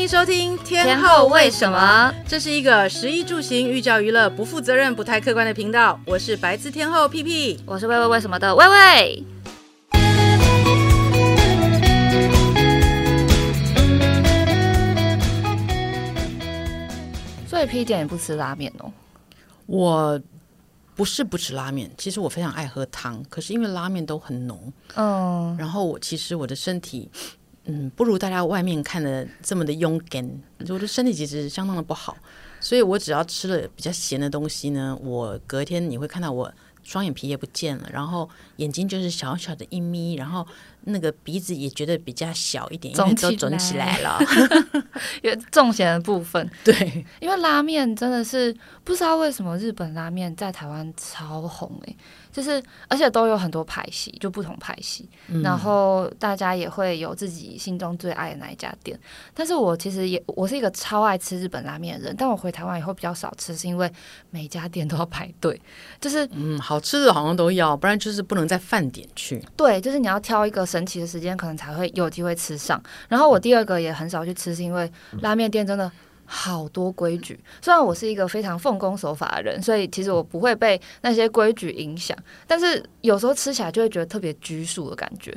[0.00, 2.10] 迎收听天天后为什么？
[2.26, 6.00] 这是一个食衣住行、寓教于乐、不负责任、不太客观的频道。
[6.06, 9.24] 我是白字天后屁屁，我是喂喂为什么的喂喂。
[17.46, 18.90] 所以 P 点也不吃拉面哦？
[19.66, 20.18] 我
[20.96, 27.10] 不是不吃拉面，其实我非常爱喝汤，可是因为拉面都很浓，嗯，然后我其实我的身体。
[27.72, 30.28] 嗯，不如大家外面看的这么的勇敢，
[30.68, 32.16] 我的身体其实相当的不好，
[32.58, 40.44] 所以我只要吃了比较咸的东西呢，我隔天你会看到我双眼皮也不见了，然后眼睛就是小小的一眯，然后
[40.84, 44.18] 那个鼻子也觉得比较小一点，因为都肿起来了，
[45.22, 46.48] 因为 重咸的部分。
[46.64, 51.96] 对，因为拉面真的是不知道为什么日本拉面在台湾超红诶、欸。
[52.32, 58.96] 就是，而且都有很多派系，就不同派系，嗯，然后大家也会有自己心中最爱的那一家店。
[59.34, 63.92] 但是我其实也，我是一个超爱吃日本拉面的人，但我回台湾以后比较少吃，是因为
[64.30, 65.60] 每家店都要排队。
[66.00, 69.44] 就是，嗯，好吃的好像都要，不然就是不能在饭点去。
[69.56, 72.80] 对，就是你要挑一个神奇的时间，可能才会有机会吃上。
[73.08, 74.90] 然后我第二个也很少去吃，是因为
[75.22, 75.90] 拉面店真的。
[76.32, 85.36] 好多规矩，虽然我是一个非常奉公守法的人，所以其实我不会被那些规矩影响，但是有时候吃起来就会觉得特别拘束的感觉。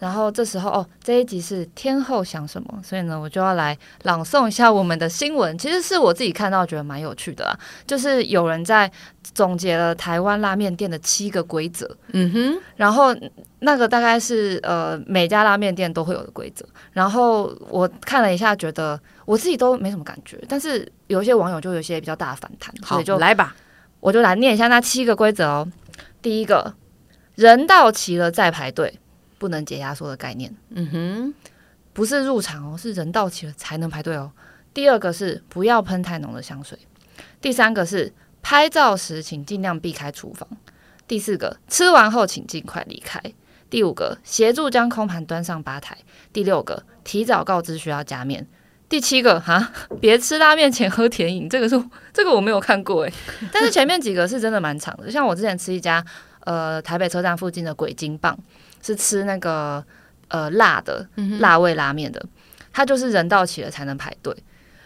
[0.00, 5.56] 然后这时候哦，这一集是天后想什么，所以呢，我就要来朗诵一下我们的新闻。
[5.58, 8.90] 其实是我自己看到觉得蛮有趣的啦，就是有人在
[9.34, 11.94] 总结了台湾拉面店的七个规则。
[12.12, 13.14] 嗯哼，然后
[13.58, 16.64] 那个大概是呃每家拉面店都会有的规则。
[16.92, 22.74] 然后我看了一下，觉得我自己都没什么感觉，但是有一些网友就有些比较大的反弹。
[22.80, 23.54] 好，所以就来吧，
[24.00, 25.68] 我就来念一下那七个规则哦。
[26.22, 26.72] 第一个，
[27.34, 28.98] 人到齐了再排队。
[29.40, 31.34] 不能解压缩的概念，嗯哼，
[31.94, 34.30] 不是入场哦，是人到齐了才能排队哦。
[34.74, 36.78] 第二个是不要喷太浓的香水。
[37.40, 40.46] 第三个是拍照时请尽量避开厨房。
[41.08, 43.18] 第四个吃完后请尽快离开。
[43.70, 45.96] 第五个协助将空盘端上吧台。
[46.34, 48.46] 第六个提早告知需要加面。
[48.90, 49.72] 第七个哈，
[50.02, 51.82] 别吃拉面前喝甜饮，这个是
[52.12, 53.12] 这个我没有看过诶，
[53.50, 56.04] 但是前面几个是真的蛮长的，像我之前吃一家
[56.40, 58.38] 呃台北车站附近的鬼金棒。
[58.82, 59.84] 是吃那个
[60.28, 61.06] 呃辣的
[61.38, 62.24] 辣味拉面的，
[62.72, 64.34] 它就是人到齐了才能排队，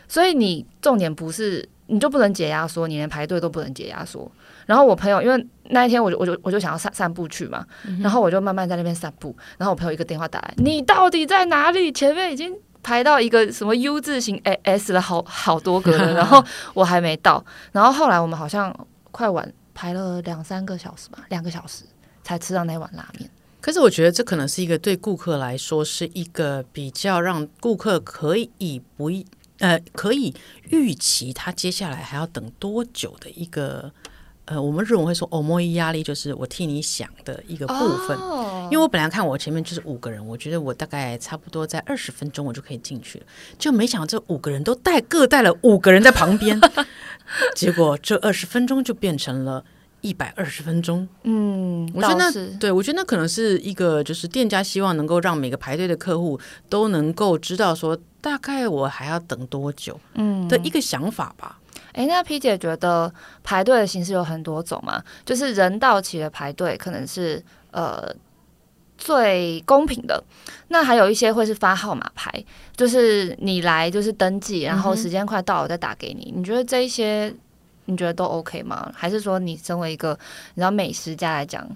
[0.09, 4.31] 所以你重点不是你就不能解压缩，你连排队都不能解压缩。
[4.67, 7.67] 然后我朋友因为那一天我就我就我就想要散散步去嘛，
[8.01, 11.93] 然后我就慢慢在那边散步，然后我朋友一个电话打来，你到底在哪里？
[11.93, 18.75] 前面已经排到一个什么 U 字形 S 了好好多个了， 然后我还没到，然后后来我们好像
[19.11, 21.85] 快晚排了两三个小时吧，两个小时
[22.23, 23.29] 才吃到那碗拉面。
[23.65, 29.11] 可是我觉得这可能是一个对顾客来说是一个比较让顾客可以不
[29.57, 30.35] 呃可以
[30.69, 33.91] 预期他接下来还要等多久的一个
[34.45, 38.19] 呃我们日文会说 omoi 压力，就是我替你想的一个部分。
[38.65, 43.25] 因为我本来看我前面就是五个人，我觉得我大概差不多在二十分钟我就可以进去了，
[43.59, 46.61] 就没想到这五个人都带各带了五个人在旁边，
[47.57, 49.65] 结果这二十分钟就变成了。
[50.05, 56.39] 一百二十分钟，嗯，我觉得那对我觉得那可能是一个，就是店家希望能够让每个排队的客户
[56.69, 61.59] 都能够知道说，大概我还要等多久，嗯的一个想法吧。
[61.93, 63.11] 哎、嗯，那 P 姐觉得
[63.43, 65.03] 排队的形式有很多种嘛？
[65.25, 68.15] 就是人到齐的排队可能是呃
[68.99, 70.23] 最公平的，
[70.69, 72.45] 那还有一些会是发号码牌，
[72.77, 76.31] 就是你来就是登记，然后时间快到了再打给你。
[76.37, 77.35] 嗯、你觉得这一些？
[77.87, 78.91] 你觉得都 OK 吗？
[78.95, 80.19] 还是说你身为一个
[80.55, 81.67] 你知道美食家来讲，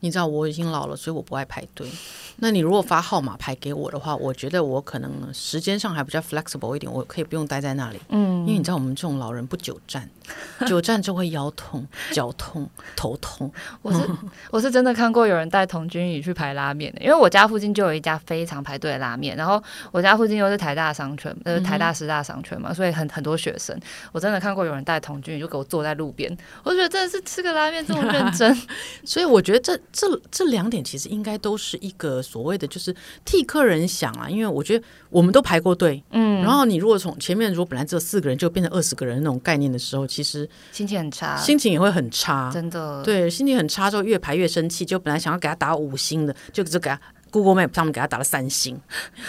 [0.00, 1.88] 你知道我已经老了，所以我不爱排队。
[2.36, 7.98] 那你如果发号码牌给我的话，我觉得我可能时间上还比较 flexible 一点，我可以不用待在那里。
[8.10, 10.08] 嗯，因为你知道我们这种老人不久站，
[10.68, 13.50] 久站就会腰痛、脚痛、头痛。
[13.82, 14.00] 我是
[14.52, 19.60] 我是真的看过有人带童军椅去排拉面的，因为我家附近就有一家非常排队的拉面，然后
[19.90, 23.76] 我家附近又是台大商圈，呃，台大师大商圈嘛，所以很很多学生。
[24.12, 26.30] 我真的看过有人带童军椅就给我坐在路边，
[26.62, 28.56] 我觉得真的是吃个拉面这么认真。
[29.04, 32.18] 所以我觉得这这这两点其实应该都是一个。
[32.28, 32.94] 所谓的就是
[33.24, 48.80] 替客人想啊，因为我觉得我们都排过队，嗯，然后你如果从前面如果本来只有四个人，就变成二十个人那种概念的时候，其实心情很差，心情也会很差，真的，对，心情很差之后越排越生气，就本来想要给他打五星的，就只给他 Google Map 上面给他打了三星，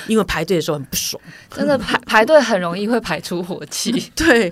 [0.08, 3.92] 因为排队的时候很不爽，真的排 排队很容易会排出火气。
[4.16, 4.50] 对，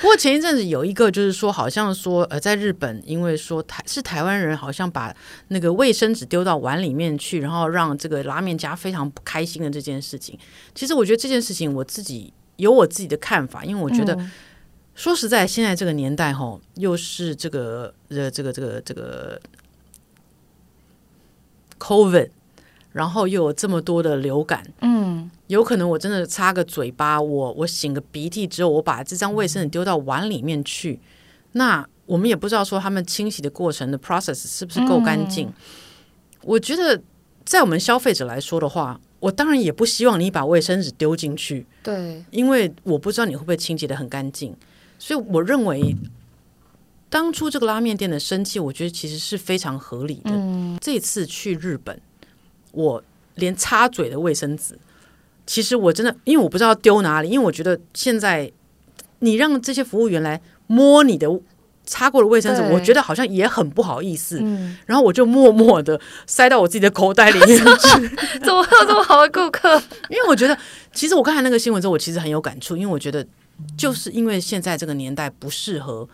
[0.00, 5.14] 不过前一阵子有一个就是说，好像说呃，在日本，因为说台是台湾人，好像把
[5.48, 10.38] 那个卫生纸丢到碗里面去，然后让这个拉面家非常不开心的这件事情。
[10.74, 14.30] 其实我觉得这件事情我自己有我自己的看法，因为我觉得、嗯、
[14.94, 19.40] 说实在，现在这个年代吼，又是这个呃这个这个这个
[21.78, 22.30] COVID。
[22.96, 30.98] 然后又有这么多的流感，嗯，有可能我真的擦个嘴巴，我我擤个鼻涕之后，我把这张卫生纸丢到碗里面去，
[31.52, 35.46] 那我们也不知道说他们清洗的过程的 process 是不是够干净。
[35.46, 35.52] 嗯、
[36.40, 36.98] 我觉得
[37.44, 44.56] 在我们消费者来说的话，我当然也不希望你把卫生纸丢进去，对，因为我不知道你会不会清洁的很干净，
[44.98, 45.94] 所以我认为
[47.10, 50.30] 当初这个拉面店的生气，我觉得其实是非常合理的。
[50.32, 52.00] 嗯，这次去日本。
[52.76, 53.02] 我
[53.36, 54.78] 连擦嘴的卫生纸，
[55.46, 58.52] 其实我真的，因为我不知道丢哪里，因为我觉得现在
[59.20, 61.26] 你让这些服务员来摸你的
[61.86, 64.40] 擦过的卫生纸，我觉得好像也很不好意思。
[64.42, 68.08] 嗯，然后我就默默的塞到我自己的口袋里面去。
[68.44, 69.80] 怎么会有这么好的顾客？
[70.10, 70.58] 因为我觉得，
[70.92, 73.26] 其实我看了那个新闻之后，我其实很有感触，因为我觉得
[73.78, 76.06] 就是因为现在这个年代不适合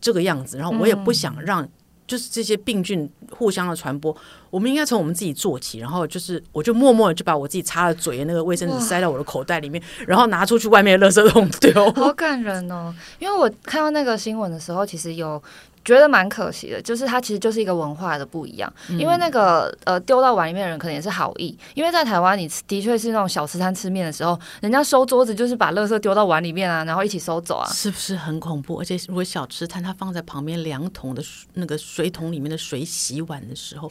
[0.00, 1.68] 这个样子，然后我也不想让。
[2.08, 4.16] 就是这些病菌互相的传播，
[4.50, 5.78] 我们应该从我们自己做起。
[5.78, 11.92] 然后就是，我就默默的就把我自己擦了嘴的那个卫生纸塞到我的口袋里面，然后拿出去外面的垃圾桶丢。
[11.92, 12.92] 好感人哦！
[13.20, 15.40] 因为我看到那个新闻的时候，其实有。
[15.88, 18.70] 觉得蛮可惜的，就是它其实就是一个文化的不一样。
[18.90, 28.78] 嗯、因为那个呃丢到碗里面的人可能也是好意，因为在台湾你的确是那种小吃摊吃面的时候，人家收桌子就是把垃圾丢到碗里面啊，然后一起收走啊，是不是很恐怖？
[28.78, 31.24] 而且如果小吃摊它放在旁边两桶的
[31.54, 33.90] 那个水桶里面的水洗碗的时候，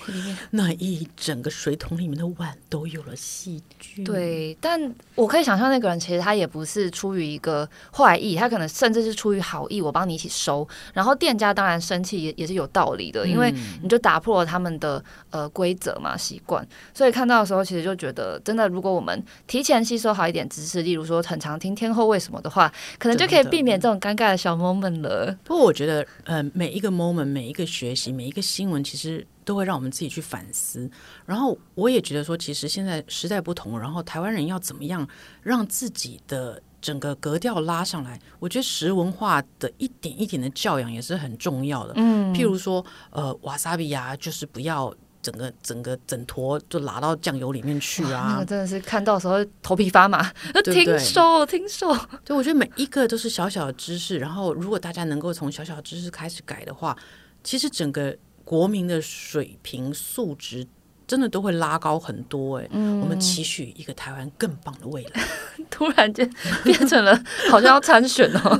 [0.51, 4.03] 那一整个水桶里面的碗都有了细菌。
[4.03, 4.79] 对，但
[5.15, 11.81] 我可以想象那个人其实他也不是出于一个坏意，他可能甚至是出于好意，我帮你一起收，然后店家当然。
[11.87, 22.69] 生气也也是有道理的，因为你就打破了他们的呃规则嘛习惯，所以看到的时候，其实就觉得真的，如果我们提前吸收好一点知识，例如说很常听天后为什么的话，
[22.99, 25.35] 可能就可以避免这种尴尬的小 moment 了。
[25.45, 30.89] 不过我觉得，呃，每一个 moment，每一个学习，每一个新闻，其实都会让我们自己去反思。
[31.25, 35.07] 然后我也觉得说，其实现在时代不同，然后台湾人要怎么样
[35.41, 36.61] 让自己的。
[36.81, 41.93] 整个格调拉上来，我觉得食文化的一点一点的教养也是很重要的。
[41.95, 48.33] 嗯，譬如说，呃，瓦萨比呀，就是不要整个整个整坨就拉到酱油里面去啊。
[48.33, 50.31] 那个真的是看到时候头皮发麻。
[50.63, 54.19] 听说，听说，对，我觉得每一个都是小小的知识。
[54.19, 56.95] 然后，如果大家能够从小小的知识开始改的话，
[57.43, 58.15] 其实整个
[58.45, 60.67] 国民的水平素质。
[61.07, 65.23] 真的都会拉高很多哎、欸，嗯、我们期许一个台湾更棒的未来。
[65.71, 66.29] 突然间
[66.63, 67.17] 变成了
[67.49, 68.59] 好像要参选哦。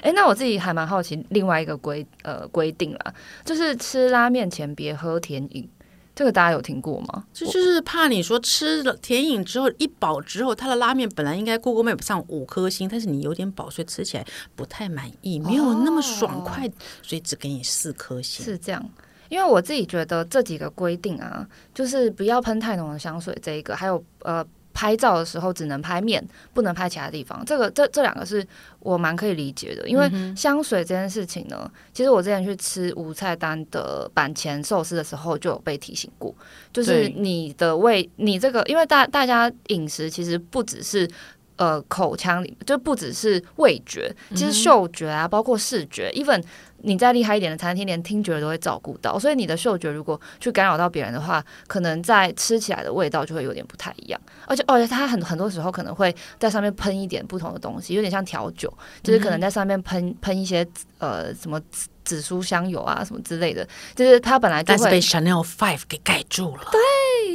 [0.00, 3.14] 哎、欸，那我自己还蛮好奇另外一个规呃规定啦，
[3.44, 5.68] 就是吃拉面前别喝甜饮，
[6.14, 7.24] 这个大家有听过吗？
[7.32, 18.44] 就就是怕你说吃了甜饮之后一饱之后，它的拉面本来应该 Google Map 上五颗星，但是你有点饱，所以吃起来不太满意，没有那么爽快，哦、所以只给你四颗星。
[18.44, 18.88] 是这样。
[19.28, 27.44] 因为我自己觉得这几个规定啊，就是不要喷太浓的香水，这一个还有呃拍照的时候只能拍面，不能拍其他地方。
[27.46, 28.44] 这个这这两个是
[28.80, 36.34] 我蛮可以理解的，因为香水这件事情呢，其实我之前去吃无菜单的板前寿司的时候就有被提醒过，
[36.72, 41.08] 就是你的味，你这个因为大大家饮食其实不只是
[41.56, 46.42] 呃口腔里，就不只是味觉，其实嗅觉啊，包括视觉，even。
[46.86, 54.20] 你再厉害一点的餐厅，连听觉都会照顾到，所以你的嗅觉如果去干扰到别人的话，可能在吃起来的味道就会有点不太一样。
[54.46, 58.70] 而且，而且它很很多时候可能会在上面喷一点不同的东西，有点像调酒，
[59.02, 60.66] 就是可能在上面喷喷一些
[60.98, 61.58] 呃什么。
[62.04, 66.68] 紫苏香油啊，什么之类的，就是它本来就会，被 Chanel Five 给盖住了。
[66.70, 66.78] 对，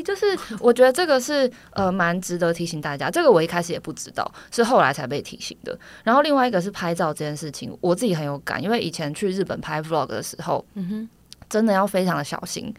[0.03, 0.25] 就是
[0.59, 3.09] 我觉得这个是呃蛮值得提醒大家。
[3.09, 5.77] 这个我一开始也不知道，是后来才被提醒的。
[6.03, 11.09] 然后另外一个是拍照这件事情，我自己很有感，因为以前去日本拍 Vlog 的时候，嗯哼，
[11.49, 12.73] 真的要非常的小心。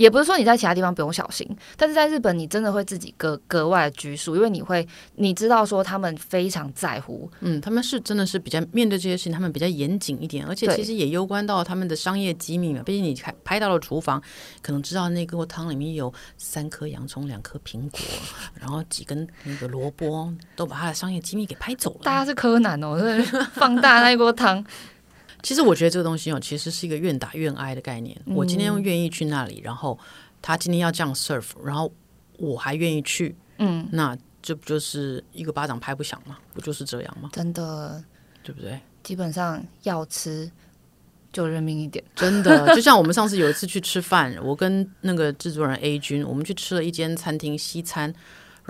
[0.00, 12.82] 也不是说你在其他地方不用小心，但是在日本你真的会自己格格外拘束，因为你会你知道说他们非常在乎，嗯，他们是真的是比较面对这些事情，他们比较严谨一点，而且其实也攸关到他们的商业机密嘛。
[12.82, 14.22] 毕竟你拍拍到了厨房，
[14.62, 18.00] 可能知道那锅汤里面有三颗洋葱、两颗苹果，
[18.58, 22.00] 然后几根那个萝卜，都把他的商业机密给拍走了。
[22.04, 22.96] 大家是柯南哦，
[23.52, 24.64] 放大那一锅汤。
[25.42, 28.16] 其实我觉得这个东西哦，其实是一个愿打愿挨的概念。
[28.26, 29.98] 我今天愿意去那里，然后
[30.40, 31.92] 他今天要这样 serve，然后
[32.38, 36.38] 我还愿意去，嗯，那这不就是一个巴掌拍不响吗？
[36.54, 37.30] 不就是这样吗？
[37.32, 38.02] 真的，
[38.42, 38.80] 对不对？
[39.02, 40.50] 基本上要吃
[41.32, 42.66] 就认命一点，真的。
[42.76, 48.12] 就像我们上次有一次去吃饭，我跟那个制作人 A 君，我们去吃了一间餐厅西餐，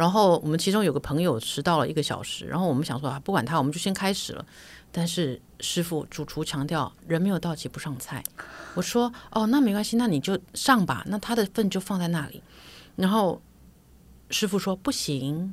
[0.01, 4.43] 然后我们其中有个朋友迟到了一个小时，然后我们想说啊，不管他，我们就先开始了。
[4.91, 8.25] 但是师傅主厨强调人没有到齐不上菜，
[8.75, 12.43] 我说哦，那没关系，那你就上吧，那他的份就放在那里。
[12.97, 13.43] 然后
[14.31, 15.53] 师傅说不行。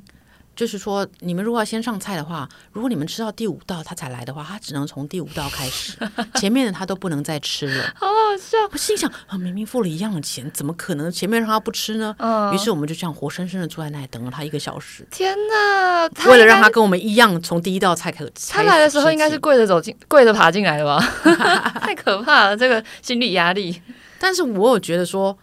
[0.58, 5.96] 就是说，你们如果要先上菜的话，如果你们吃到第五道他才来的话，他只能从第五道开始，
[6.34, 7.84] 前面的他都不能再吃了。
[7.94, 8.58] 好好笑！
[8.72, 12.12] 我心想啊，明明付了一样的钱，怎么可能前面让他不吃呢？
[12.18, 15.06] 嗯，于是我们就这样活生生的坐在那里等了他一个小时。
[15.12, 16.08] 天哪！
[16.26, 20.98] 为了让他跟我们一样从第一道菜开始，他来的时候应该是跪着走进，跪着爬进来的吧？
[21.80, 23.80] 太可怕了，这个心理压力。
[24.18, 25.38] 但是我有觉得说，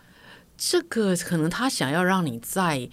[0.58, 2.90] 这个可能他想要让你在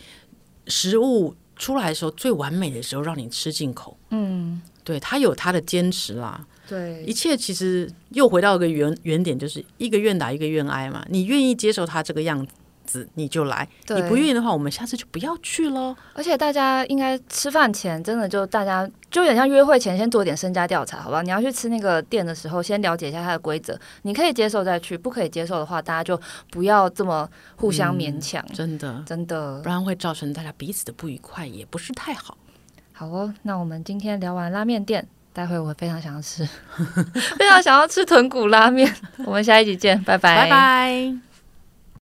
[0.68, 1.34] 食物。
[1.62, 3.96] 出来的时候最完美的时候，让你吃进口。
[4.10, 6.44] 嗯，对，他有他的坚持啦。
[6.68, 11.06] 对，一切其实又回到一个原原点，就是一个愿打一个愿挨嘛。
[11.08, 12.52] 你愿意接受他这个样子，
[13.14, 15.94] 你就来，你不愿意的话，我们下次就不要去喽。
[16.14, 21.22] 而且大家应该吃饭前，真的就大家就有点像约会前，先做点身家调查，好吧？
[21.22, 26.20] 你要去吃那个店的时候，先了解一下它的规则，你可以接受再去，不可以接受的话，大家就
[26.50, 32.36] 不要这么互相勉强，嗯，真的，真的，不然会造成大家彼此的不愉快，也不是太好。
[32.92, 36.46] 好哦，那我们今天聊完拉面店，待会我非常想要吃，
[37.38, 41.31] 非常想要吃豚骨拉面，我们下一集见，拜拜，拜拜。